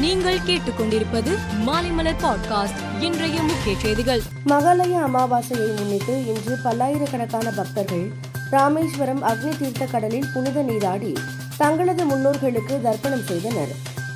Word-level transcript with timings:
நீங்கள் 0.00 0.38
கேட்டுக்கொண்டிருப்பது 0.38 1.30
மாலைமலர் 1.66 2.20
பாட்காஸ்ட். 2.22 3.02
இன்றைய 3.02 3.42
முக்கிய 3.42 3.76
செய்திகள். 3.82 4.20
மகாலய 4.44 5.00
அமாவாசையை 5.00 5.76
முன்னிட்டு 5.76 6.26
இன்று 6.26 6.58
பல்லாயிரக்கணக்கான 6.62 7.50
பக்தர்கள் 7.50 8.10
ராமேஸ்வரம் 8.50 9.22
அக்னி 9.22 9.58
தீர்த்த 9.58 9.84
கடலில் 9.84 10.26
புனித 10.34 10.62
நீராடி 10.62 11.12
தங்களது 11.56 12.04
முன்னோர்களுக்கு 12.04 12.80
தர்ப்பணம் 12.80 13.24
செய்தனர். 13.24 13.72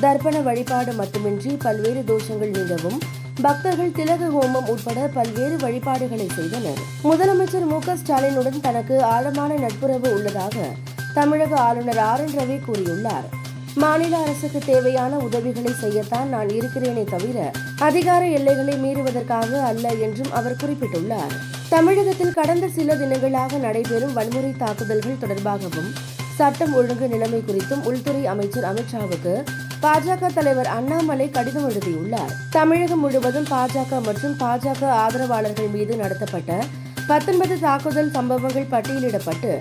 தர்ப்பண 0.00 0.42
வழிபாடு 0.42 0.92
மட்டுமின்றி 0.92 1.50
பல்வேறு 1.50 2.04
தோஷங்கள் 2.06 2.56
நீங்கவும் 2.56 2.98
பக்தர்கள் 3.42 3.90
திலக 3.90 4.28
ஹோமம் 4.30 4.66
உட்பட 4.66 5.10
பல்வேறு 5.14 5.56
வழிபாடுகளை 5.56 6.28
செய்தனர். 6.36 6.78
முதலமைச்சர் 7.04 7.66
மு 7.66 7.80
ஸ்டாலினுடன் 7.96 8.60
தனக்கு 8.60 9.02
ஆழமான 9.02 9.54
நட்புறவு 9.54 10.14
உள்ளதாக 10.14 10.66
தமிழக 11.14 11.56
ஆளுநர் 11.56 11.98
ஆர் 11.98 12.20
என் 12.20 12.38
ரவி 12.38 12.60
கூறியுள்ளார். 12.64 13.42
மாநில 13.82 14.16
அரசுக்கு 14.16 14.58
தேவையான 14.58 15.16
உதவிகளை 15.16 15.72
செய்யத்தான் 15.82 16.28
நான் 16.28 16.48
இருக்கிறேனே 16.48 17.04
தவிர 17.04 17.38
அதிகார 17.78 18.26
எல்லைகளை 18.26 18.74
மீறுவதற்காக 18.74 19.60
அல்ல 19.62 19.88
என்றும் 19.88 20.32
அவர் 20.32 20.60
குறிப்பிட்டுள்ளார். 20.62 21.34
தமிழகத்தில் 21.68 22.32
கடந்த 22.32 22.68
சில 22.68 22.94
தினங்களாக 22.94 23.58
நடைபெறும் 23.58 24.12
வன்முறை 24.12 24.52
தாக்குதல்கள் 24.56 25.20
தொடர்பாகவும் 25.22 25.90
சட்டம் 26.36 26.74
ஒழுங்கு 26.74 27.08
நிலைமை 27.08 27.42
குறித்தும் 27.48 27.84
உள்துறை 27.84 28.26
அமைச்சர் 28.26 28.64
அமித்ஷாவுக்கு 28.64 29.34
பாஜக 29.82 30.32
தலைவர் 30.34 30.66
அண்ணாமலை 30.66 31.30
கடிதம் 31.30 31.68
எழுதியுள்ளார். 31.70 32.32
தமிழகம் 32.50 33.00
முழுவதும் 33.00 33.48
பாஜக 33.50 34.00
மற்றும் 34.08 34.36
பாஜக 34.38 34.84
ஆதரவாளர்கள் 35.04 35.68
மீது 35.68 35.96
நடத்தப்பட்ட 35.96 36.62
பத்தொன்பது 37.06 37.58
தாக்குதல் 37.60 38.10
சம்பவங்கள் 38.10 38.70
பட்டியலிடப்பட்டு 38.70 39.52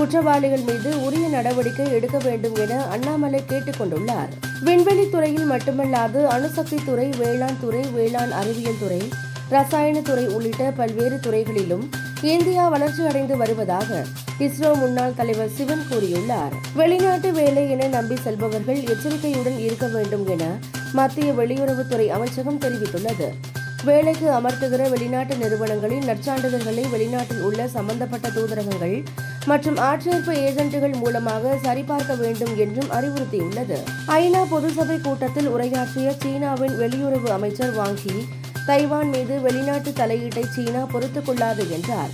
குற்றவாளிகள் 0.00 0.60
மீது 0.60 1.04
உரிய 1.04 1.28
நடவடிக்கை 1.28 1.92
எடுக்க 1.92 2.18
வேண்டும் 2.18 2.54
என 2.54 2.84
அண்ணாமலை 2.84 3.44
கேட்டுக் 3.46 3.74
கொண்டுள்ளார். 3.80 4.30
விண்வெளி 4.60 5.10
துறையில் 5.10 5.50
மட்டுமல்லாது 5.50 6.24
அணுசக்தி 6.24 6.78
துறை 6.86 7.08
வேளாண் 7.18 7.60
துறை 7.60 7.82
வேளாண் 7.86 8.30
அறிவியல் 8.30 8.78
துறை 8.80 9.08
ரசாயன 9.48 10.00
துறை 10.00 10.26
உள்ளிட்ட 10.26 10.72
பல்வேறு 10.76 11.20
துறைகளிலும் 11.20 11.90
இந்தியா 12.22 12.68
வளர்ச்சி 12.68 13.06
அடைந்து 13.06 13.36
வருவதாக 13.36 14.04
இஸ்ரோ 14.38 14.74
முன்னாள் 14.74 15.16
தலைவர் 15.16 15.48
சிவன் 15.48 15.84
கூறியுள்ளார். 15.90 16.52
வெளிநாட்டு 16.74 17.32
வேலை 17.32 17.70
என 17.70 17.86
நம்பி 17.86 18.16
செல்பவர்கள் 18.16 18.84
எச்சரிக்கையுடன் 18.86 19.58
இருக்க 19.58 19.86
வேண்டும் 19.86 20.28
என 20.28 20.44
மத்திய 20.92 21.32
வெளியுறவுத்துறை 21.32 22.08
அமைச்சகம் 22.08 22.60
தெரிவித்துள்ளது. 22.60 23.28
வேலைக்கு 23.84 24.30
அமர்த்துகிற 24.30 24.90
வெளிநாட்டு 24.90 25.36
நிறுவனங்களின் 25.36 26.02
நற்சான்றிதழ்களை 26.02 26.90
வெளிநாட்டில் 26.90 27.40
உள்ள 27.40 27.68
சம்பந்தப்பட்ட 27.68 28.28
தூதரகங்கள் 28.28 29.04
மற்றும் 29.46 29.76
ஆட்சேர்ப்பு 29.76 30.32
ஏஜென்ட்டுகள் 30.32 30.96
மூலமாக 30.96 31.56
சரிபார்க்க 31.62 32.14
வேண்டும் 32.14 32.56
என்றும் 32.58 32.90
அறிவுறுத்தியுள்ளது. 32.90 33.78
ஐநா 34.06 34.44
பொதுசபை 34.50 35.00
கூட்டத்தில் 35.00 35.46
உரையாற்றிய 35.46 36.12
சீனாவின் 36.22 36.78
வெளியுறவு 36.78 37.28
அமைச்சர் 37.28 37.72
வாங்கி 37.72 38.28
தைவான் 38.66 39.08
மீது 39.08 39.40
வெளிநாட்டு 39.40 39.90
தலையீட்டை 39.90 40.44
சீனா 40.48 40.84
பொறுத்துக் 40.84 41.26
கொள்ளாது 41.26 41.70
என்றார். 41.70 42.10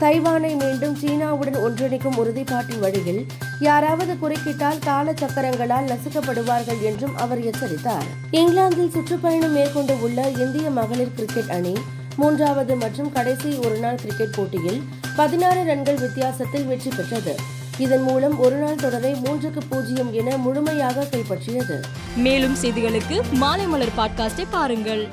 தைவானை 0.00 0.56
மீண்டும் 0.56 0.96
சீனாவுடன் 0.96 1.56
ஒன்றிணைக்கும் 1.56 2.16
உறுதிப்பாட்டின் 2.16 2.78
வழியில் 2.78 3.26
யாராவது 3.60 4.14
குறுக்கிட்டால் 4.14 4.78
கால 4.78 5.12
சக்கரங்களால் 5.12 5.90
நசுக்கப்படுவார்கள் 5.92 6.80
என்றும் 6.80 7.16
அவர் 7.16 7.44
எச்சரித்தார். 7.44 8.04
இங்கிலாந்தில் 8.30 8.90
சுற்றுப்பயணம் 8.90 9.52
மேற்கொண்டு 9.52 10.00
உள்ள 10.00 10.28
இந்திய 10.28 10.70
மகளிர் 10.70 11.14
கிரிக்கெட் 11.14 11.50
அணி 11.50 11.74
மூன்றாவது 12.16 12.76
மற்றும் 12.76 13.12
கடைசி 13.12 13.58
ஒருநாள் 13.64 13.94
கிரிக்கெட் 13.94 14.34
போட்டியில் 14.34 14.82
பதினாறு 15.16 15.64
ரன்கள் 15.64 15.94
வித்தியாசத்தில் 15.94 16.64
வெற்றி 16.64 16.90
பெற்றது. 16.96 17.36
இதன் 17.78 18.02
மூலம் 18.02 18.38
ஒருநாள் 18.38 18.74
தொடரை 18.74 19.14
மூன்றுக்கு 19.14 19.60
பூஜ்ஜியம் 19.68 20.12
என 20.12 20.36
முழுமையாக 20.36 21.06
கைப்பற்றியது. 21.10 21.82
மேலும் 22.16 22.56
செய்திகளுக்கு 22.62 23.22
மாலைமலர் 23.40 23.92
பாட்காஸ்டை 23.96 24.46
பாருங்கள். 24.50 25.08